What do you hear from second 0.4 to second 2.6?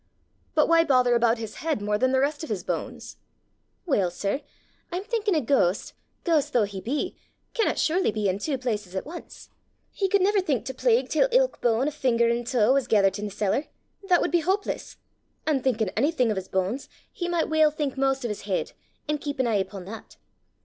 "But why bother about his heid more than the rist of